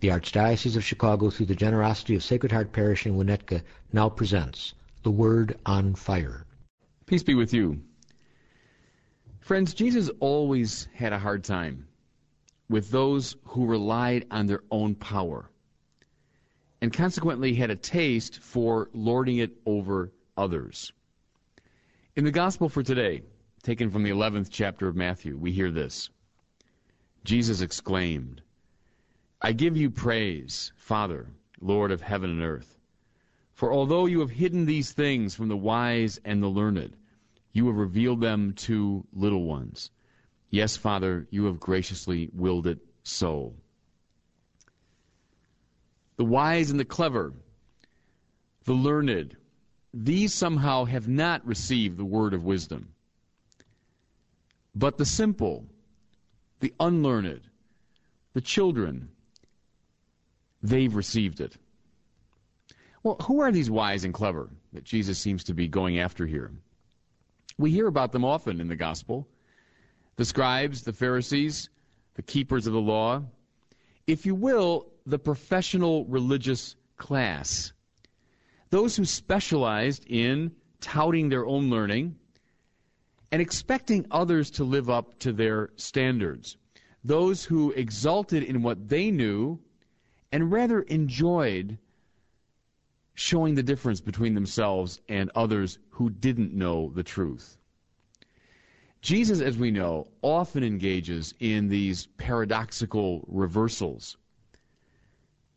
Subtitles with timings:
[0.00, 3.62] The Archdiocese of Chicago, through the generosity of Sacred Heart Parish in Winnetka,
[3.92, 4.72] now presents
[5.02, 6.46] The Word on Fire.
[7.04, 7.82] Peace be with you.
[9.40, 11.86] Friends, Jesus always had a hard time
[12.70, 15.50] with those who relied on their own power
[16.80, 20.92] and consequently had a taste for lording it over others.
[22.16, 23.20] In the Gospel for today,
[23.62, 26.08] taken from the 11th chapter of Matthew, we hear this
[27.22, 28.40] Jesus exclaimed,
[29.42, 31.26] I give you praise, Father,
[31.60, 32.76] Lord of heaven and earth.
[33.54, 36.96] For although you have hidden these things from the wise and the learned,
[37.52, 39.90] you have revealed them to little ones.
[40.50, 43.54] Yes, Father, you have graciously willed it so.
[46.16, 47.32] The wise and the clever,
[48.64, 49.36] the learned,
[49.94, 52.92] these somehow have not received the word of wisdom.
[54.74, 55.64] But the simple,
[56.60, 57.40] the unlearned,
[58.34, 59.08] the children,
[60.62, 61.56] they've received it.
[63.02, 66.52] Well, who are these wise and clever that Jesus seems to be going after here?
[67.56, 69.26] We hear about them often in the gospel
[70.16, 71.70] the scribes, the Pharisees,
[72.14, 73.22] the keepers of the law,
[74.06, 77.72] if you will, the professional religious class.
[78.68, 82.16] Those who specialized in touting their own learning
[83.32, 86.56] and expecting others to live up to their standards.
[87.02, 89.58] Those who exulted in what they knew
[90.32, 91.78] and rather enjoyed
[93.14, 97.58] showing the difference between themselves and others who didn't know the truth.
[99.02, 104.16] Jesus, as we know, often engages in these paradoxical reversals.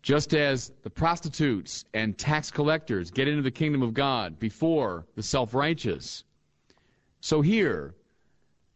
[0.00, 5.22] Just as the prostitutes and tax collectors get into the kingdom of God before the
[5.22, 6.24] self righteous,
[7.20, 7.94] so here,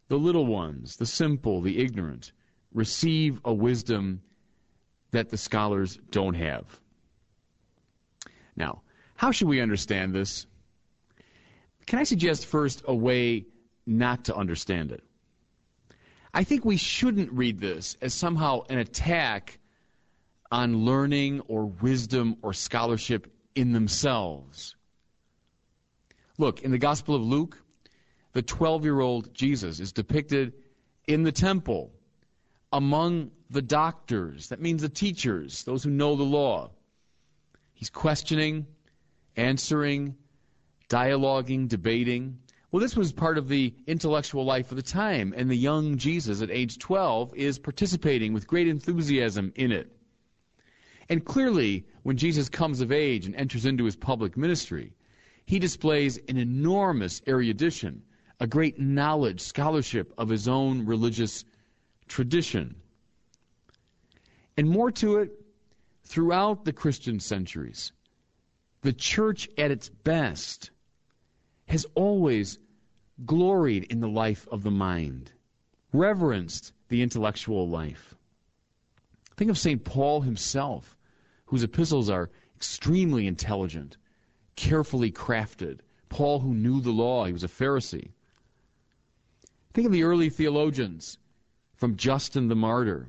[0.07, 2.31] the little ones, the simple, the ignorant,
[2.73, 4.21] receive a wisdom
[5.11, 6.65] that the scholars don't have.
[8.55, 8.81] Now,
[9.15, 10.45] how should we understand this?
[11.85, 13.45] Can I suggest first a way
[13.85, 15.03] not to understand it?
[16.33, 19.59] I think we shouldn't read this as somehow an attack
[20.51, 24.75] on learning or wisdom or scholarship in themselves.
[26.37, 27.57] Look, in the Gospel of Luke,
[28.33, 30.53] the 12 year old Jesus is depicted
[31.07, 31.91] in the temple
[32.73, 34.49] among the doctors.
[34.49, 36.71] That means the teachers, those who know the law.
[37.73, 38.65] He's questioning,
[39.35, 40.15] answering,
[40.89, 42.39] dialoguing, debating.
[42.71, 46.41] Well, this was part of the intellectual life of the time, and the young Jesus
[46.41, 49.91] at age 12 is participating with great enthusiasm in it.
[51.09, 54.91] And clearly, when Jesus comes of age and enters into his public ministry,
[55.45, 58.01] he displays an enormous erudition,
[58.41, 61.45] a great knowledge, scholarship of his own religious
[62.07, 62.75] tradition.
[64.55, 65.31] And more to it,
[66.03, 67.91] throughout the Christian centuries,
[68.81, 70.71] the church at its best
[71.67, 72.59] has always
[73.25, 75.31] gloried in the life of the mind,
[75.91, 78.15] reverenced the intellectual life.
[79.35, 79.83] Think of St.
[79.83, 80.95] Paul himself,
[81.45, 83.97] whose epistles are extremely intelligent,
[84.55, 85.79] carefully crafted.
[86.09, 88.11] Paul, who knew the law, he was a Pharisee.
[89.73, 91.17] Think of the early theologians,
[91.77, 93.07] from Justin the Martyr,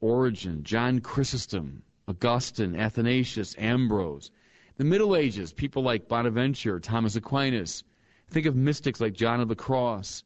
[0.00, 4.30] Origen, John Chrysostom, Augustine, Athanasius, Ambrose.
[4.78, 7.84] The Middle Ages, people like Bonaventure, Thomas Aquinas.
[8.28, 10.24] Think of mystics like John of the Cross,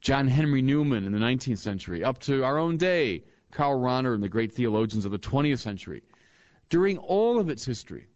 [0.00, 3.22] John Henry Newman in the 19th century, up to our own day,
[3.52, 6.02] Karl Rahner and the great theologians of the 20th century.
[6.68, 8.08] During all of its history,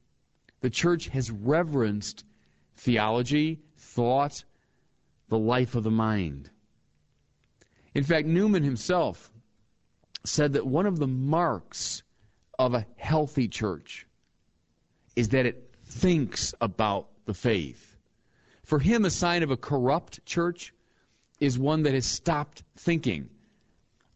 [0.61, 2.25] the church has reverenced
[2.75, 4.45] theology, thought,
[5.29, 6.51] the life of the mind.
[7.97, 9.33] In fact, Newman himself
[10.23, 12.03] said that one of the marks
[12.59, 14.07] of a healthy church
[15.17, 17.97] is that it thinks about the faith.
[18.65, 20.75] For him, a sign of a corrupt church
[21.41, 23.31] is one that has stopped thinking,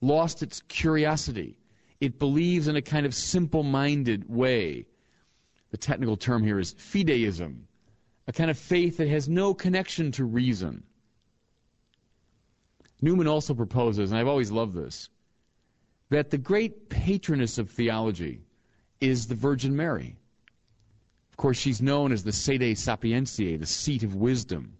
[0.02, 1.56] lost its curiosity.
[2.02, 4.84] It believes in a kind of simple minded way.
[5.70, 7.60] The technical term here is fideism,
[8.26, 10.82] a kind of faith that has no connection to reason.
[13.02, 15.08] Newman also proposes, and I've always loved this,
[16.10, 18.40] that the great patroness of theology
[19.00, 20.16] is the Virgin Mary.
[21.30, 24.76] Of course, she's known as the Sede Sapientiae, the seat of wisdom.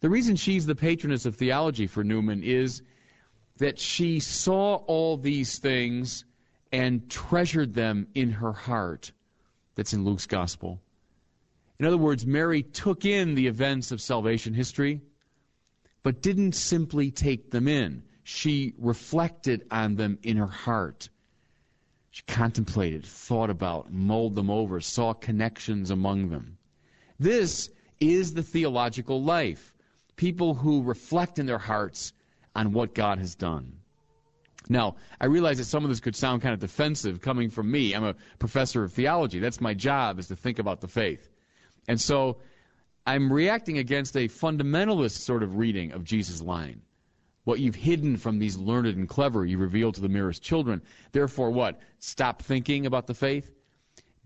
[0.00, 2.82] The reason she's the patroness of theology for Newman is
[3.58, 6.24] that she saw all these things
[6.72, 9.12] and treasured them in her heart.
[9.74, 10.80] That's in Luke's gospel.
[11.78, 15.00] In other words, Mary took in the events of salvation history,
[16.02, 18.02] but didn't simply take them in.
[18.22, 21.08] She reflected on them in her heart.
[22.10, 26.58] She contemplated, thought about, mulled them over, saw connections among them.
[27.18, 27.70] This
[28.00, 29.74] is the theological life.
[30.16, 32.12] People who reflect in their hearts
[32.54, 33.72] on what God has done.
[34.68, 37.94] Now, I realize that some of this could sound kind of defensive coming from me.
[37.94, 39.38] I'm a professor of theology.
[39.38, 41.28] That's my job is to think about the faith.
[41.88, 42.38] And so
[43.06, 46.82] I'm reacting against a fundamentalist sort of reading of Jesus' line.
[47.44, 50.82] What you've hidden from these learned and clever, you reveal to the merest children.
[51.12, 51.80] Therefore, what?
[51.98, 53.50] Stop thinking about the faith?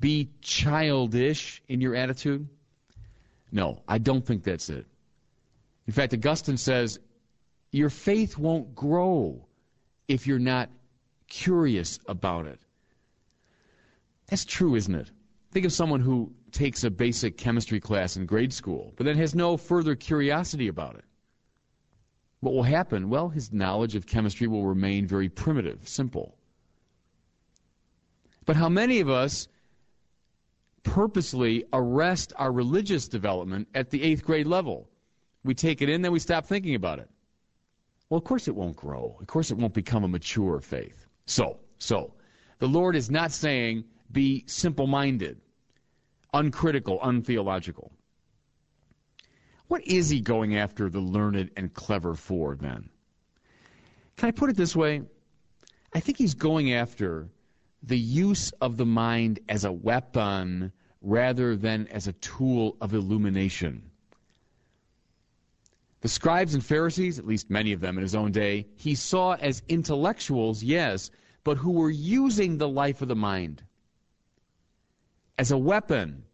[0.00, 2.48] Be childish in your attitude?
[3.52, 4.84] No, I don't think that's it.
[5.86, 6.98] In fact, Augustine says
[7.70, 9.46] your faith won't grow
[10.08, 10.70] if you're not
[11.28, 12.58] curious about it.
[14.26, 15.10] That's true, isn't it?
[15.52, 19.34] Think of someone who takes a basic chemistry class in grade school, but then has
[19.34, 21.04] no further curiosity about it.
[22.40, 23.10] What will happen?
[23.10, 26.36] Well, his knowledge of chemistry will remain very primitive, simple.
[28.46, 29.48] But how many of us
[30.84, 34.88] purposely arrest our religious development at the eighth grade level?
[35.42, 37.10] We take it in, then we stop thinking about it.
[38.08, 39.16] Well, of course it won't grow.
[39.20, 41.06] Of course it won't become a mature faith.
[41.26, 42.14] So, so,
[42.58, 45.40] the Lord is not saying be simple minded
[46.34, 47.92] uncritical, untheological.
[49.68, 52.90] What is he going after the learned and clever for then?
[54.16, 55.02] Can I put it this way?
[55.94, 57.28] I think he's going after
[57.82, 63.82] the use of the mind as a weapon rather than as a tool of illumination.
[66.00, 69.34] The scribes and Pharisees, at least many of them in his own day, he saw
[69.34, 71.10] as intellectuals, yes,
[71.44, 73.62] but who were using the life of the mind
[75.38, 76.24] as a weapon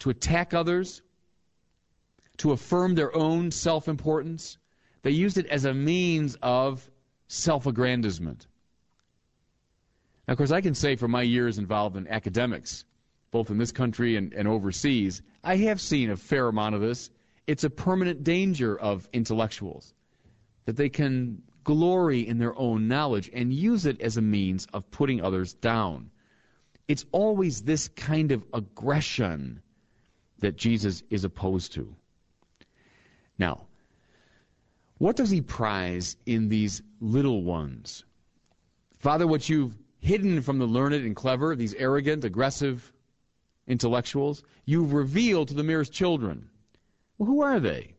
[0.00, 1.02] to attack others,
[2.38, 4.58] to affirm their own self importance.
[5.02, 6.88] They used it as a means of
[7.28, 8.46] self aggrandizement.
[10.26, 12.84] Now, of course, I can say from my years involved in academics,
[13.30, 17.10] both in this country and, and overseas, I have seen a fair amount of this.
[17.46, 19.92] It's a permanent danger of intellectuals
[20.64, 24.90] that they can glory in their own knowledge and use it as a means of
[24.90, 26.10] putting others down.
[26.88, 29.62] It's always this kind of aggression
[30.40, 31.94] that Jesus is opposed to.
[33.38, 33.66] Now,
[34.98, 38.04] what does he prize in these little ones?
[38.98, 42.92] Father, what you've hidden from the learned and clever, these arrogant, aggressive
[43.66, 46.48] intellectuals, you've revealed to the merest children.
[47.18, 47.94] Well, who are they?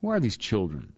[0.00, 0.92] Who are these children?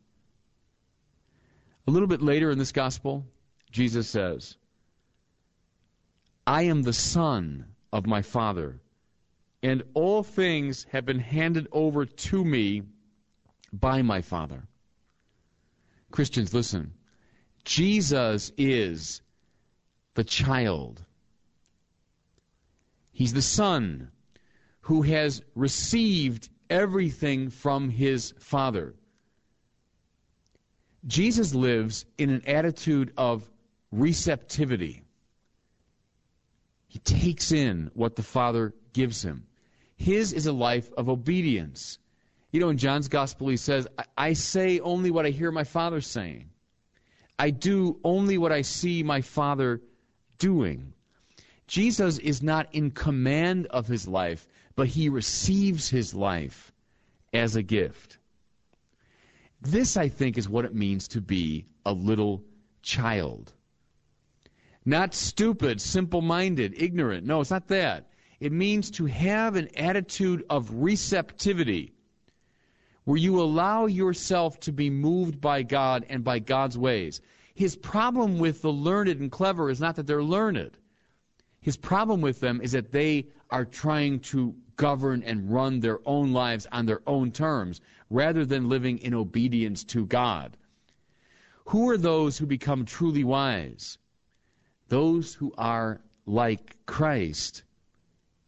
[1.87, 3.27] A little bit later in this gospel,
[3.71, 4.57] Jesus says,
[6.47, 8.81] I am the Son of my Father,
[9.63, 12.83] and all things have been handed over to me
[13.73, 14.65] by my Father.
[16.11, 16.93] Christians, listen.
[17.65, 19.23] Jesus is
[20.15, 21.03] the child.
[23.13, 24.11] He's the Son
[24.81, 28.95] who has received everything from his Father.
[31.07, 33.49] Jesus lives in an attitude of
[33.93, 35.04] receptivity.
[36.95, 39.49] He takes in what the Father gives him.
[39.97, 41.99] His is a life of obedience.
[42.53, 46.01] You know, in John's Gospel, he says, I, say only what I hear my Father
[46.01, 46.51] saying.
[47.37, 49.83] I do only what I see my Father
[50.39, 50.93] doing.
[51.67, 54.47] Jesus is not in command of his life,
[54.77, 56.73] but he receives his life
[57.33, 58.19] as a gift.
[59.61, 62.45] This, I think, is what it means to be a little
[62.83, 63.53] child.
[64.87, 67.27] Not stupid, simple minded, ignorant.
[67.27, 68.09] No, it's not that.
[68.41, 71.95] It means to have an attitude of receptivity
[73.05, 77.21] where you allow yourself to be moved by God and by God's ways.
[77.55, 80.77] His problem with the learned and clever is not that they're learned.
[81.61, 86.33] His problem with them is that they are trying to govern and run their own
[86.33, 90.57] lives on their own terms rather than living in obedience to God.
[91.67, 93.99] Who are those who become truly wise?
[94.89, 97.63] Those who are like Christ,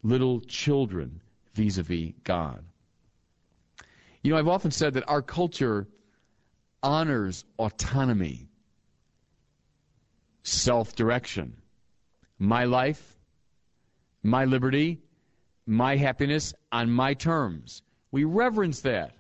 [0.03, 1.21] little children
[1.55, 2.65] vis a vis God.
[4.23, 5.87] You know, I've often said that our culture
[6.83, 8.49] honors autonomy,
[10.43, 11.57] self direction.
[12.39, 13.17] My life,
[14.23, 15.01] my liberty,
[15.67, 17.83] my happiness on my terms.
[18.11, 19.15] We reverence that.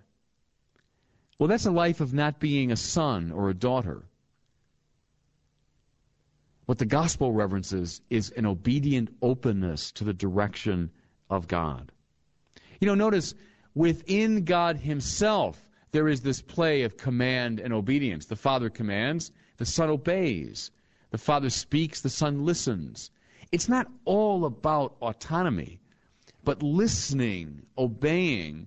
[1.38, 4.04] Well, that's a life of not being a son or a daughter.
[6.66, 10.90] What the gospel reverences is an obedient openness to the direction
[11.30, 11.92] of God.
[12.80, 13.34] You know, notice
[13.74, 18.26] within God Himself, there is this play of command and obedience.
[18.26, 20.72] The Father commands, the Son obeys.
[21.10, 23.10] The Father speaks, the Son listens.
[23.52, 25.80] It's not all about autonomy,
[26.42, 28.66] but listening, obeying,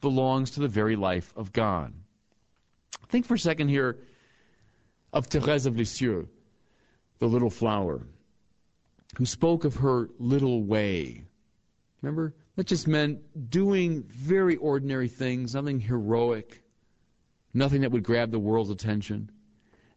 [0.00, 1.94] belongs to the very life of God.
[3.08, 3.98] Think for a second here
[5.12, 6.28] of Thérèse of Lisieux,
[7.22, 8.04] the little flower,
[9.16, 11.22] who spoke of her little way.
[12.00, 12.34] Remember?
[12.56, 16.64] That just meant doing very ordinary things, nothing heroic,
[17.54, 19.30] nothing that would grab the world's attention,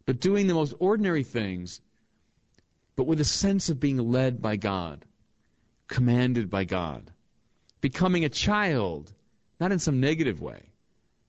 [0.04, 1.80] but doing the most ordinary things,
[2.94, 5.04] but with a sense of being led by God,
[5.88, 7.10] commanded by God,
[7.80, 9.12] becoming a child,
[9.58, 10.62] not in some negative way,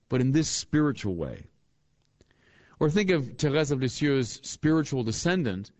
[0.08, 1.42] but in this spiritual way.
[2.78, 5.72] Or think of Therese of Lisieux's spiritual descendant,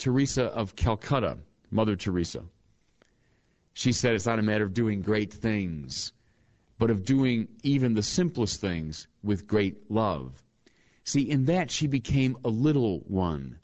[0.00, 1.36] Teresa of Calcutta,
[1.70, 2.42] Mother Teresa.
[3.74, 6.12] She said it's not a matter of doing great things,
[6.78, 10.42] but of doing even the simplest things with great love.
[11.04, 13.58] See, in that she became a little one,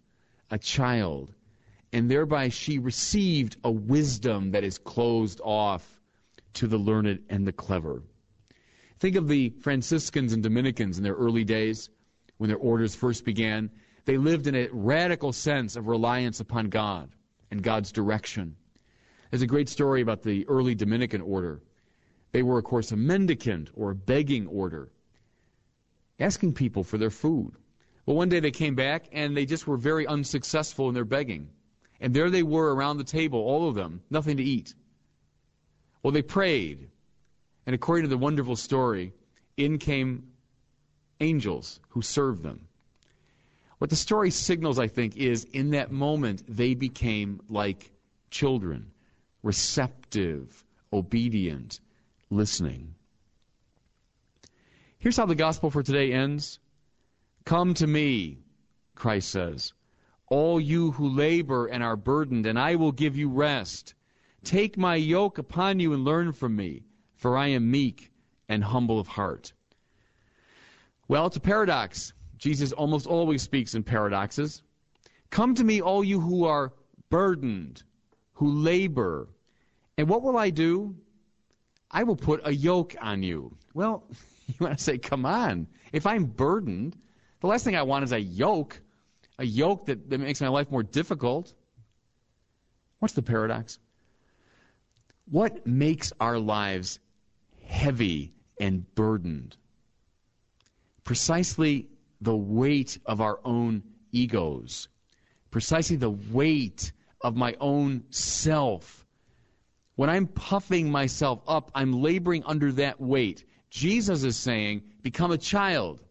[0.51, 1.35] a child,
[1.93, 5.99] and thereby she received a wisdom that is closed off
[6.53, 8.03] to the learned and the clever.
[8.99, 11.89] Think of the Franciscans and Dominicans in their early days,
[12.37, 13.71] when their orders first began.
[14.07, 17.11] They lived in a radical sense of reliance upon God
[17.51, 18.57] and God's direction.
[19.31, 21.61] There's a great story about the early Dominican order.
[22.31, 24.91] They were, of course, a mendicant or a begging order,
[26.21, 27.53] asking people for their food.
[28.07, 31.49] Well, one day they came back and they just were very unsuccessful in their begging.
[32.01, 34.75] And there they were around the table, all of them, nothing to eat.
[36.03, 36.89] Well, they prayed.
[37.67, 39.13] And according to the wonderful story,
[39.57, 40.29] in came
[41.21, 42.69] angels who served them.
[43.79, 47.91] What the story signals, I think, is in that moment they became like
[48.31, 48.91] children
[49.43, 51.81] receptive, obedient,
[52.31, 52.95] listening.
[54.99, 56.59] Here's how the gospel for today ends
[57.45, 58.39] Come to me,
[58.97, 59.73] Christ says,
[60.29, 63.95] all you who labor and are burdened, and I will give you rest.
[64.43, 66.83] Take my yoke upon you and learn from me,
[67.15, 68.11] for I am meek
[68.49, 69.53] and humble of heart.
[71.07, 72.13] Well, it's a paradox.
[72.39, 74.63] Jesus almost always speaks in paradoxes.
[75.31, 76.73] Come to me, all you who are
[77.09, 77.83] burdened,
[78.35, 79.29] who labor,
[79.99, 80.95] and what will I do?
[81.91, 83.57] I will put a yoke on you.
[83.75, 84.05] Well,
[84.47, 85.67] you want to say, come on.
[85.93, 86.97] If I'm burdened,
[87.41, 88.81] the last thing I want is a yoke,
[89.39, 91.53] a yoke that, that makes my life more difficult.
[92.99, 93.79] What's the paradox?
[95.31, 96.99] What makes our lives
[97.65, 99.57] heavy and burdened?
[101.05, 101.89] Precisely
[102.21, 103.83] the weight of our own
[104.13, 104.89] egos,
[105.51, 109.07] precisely the weight of my own self
[109.97, 113.45] when I'm puffing myself up, I'm laboring under that weight.
[113.71, 116.03] Jesus is saying, become a child.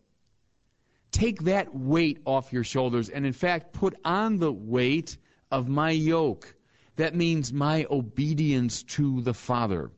[1.11, 5.17] Take that weight off your shoulders and, in fact, put on the weight
[5.51, 6.55] of my yoke.
[6.95, 9.91] That means my obedience to the Father.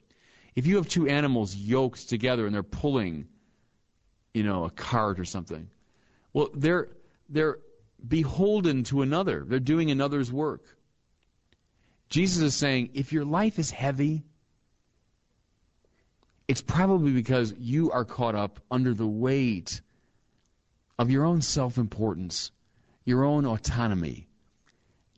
[0.56, 3.26] If you have two animals yoked together and they're pulling,
[4.34, 5.70] you know, a cart or something,
[6.38, 6.90] well, they're,
[7.30, 7.58] they're
[8.08, 9.44] beholden to another.
[9.44, 10.62] They're doing another's work.
[12.10, 14.22] Jesus is saying, if your life is heavy,
[16.48, 19.82] it's probably because you are caught up under the weight
[21.00, 22.52] of your own self importance,
[23.04, 24.28] your own autonomy.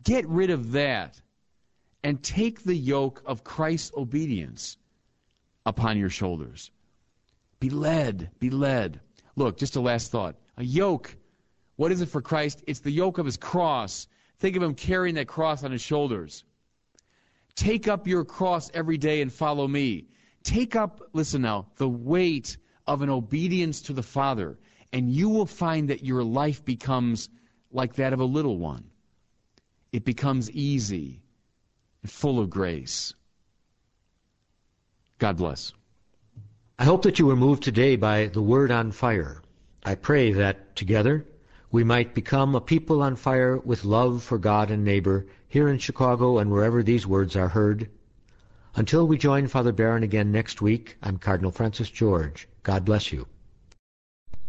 [0.06, 1.20] Get rid of that
[2.02, 4.78] and take the yoke of Christ's obedience
[5.66, 6.72] upon your shoulders.
[7.60, 9.02] Be led, be led.
[9.36, 10.38] Look, just a last thought.
[10.60, 11.16] A yoke,
[11.78, 12.64] what is it for Christ?
[12.68, 14.08] It's the yoke of his cross.
[14.40, 16.44] Think of him carrying that cross on his shoulders.
[17.56, 20.08] Take up your cross every day and follow me.
[20.44, 24.58] Take up, listen now, the weight of an obedience to the Father,
[24.92, 27.30] and you will find that your life becomes
[27.72, 28.84] like that of a little one.
[29.94, 31.22] It becomes easy
[32.02, 33.14] and full of grace.
[35.20, 35.72] God bless.
[36.78, 39.42] I hope that you were moved today by the word on fire.
[39.84, 41.26] I pray that together
[41.72, 45.78] we might become a people on fire with love for God and neighbor here in
[45.78, 47.90] Chicago and wherever these words are heard.
[48.76, 52.48] Until we join Father Barron again next week, I'm Cardinal Francis George.
[52.64, 53.28] God bless you.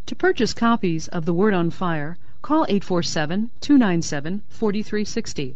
[0.06, 5.54] To purchase copies of The Word on Fire, call 847 297 4360.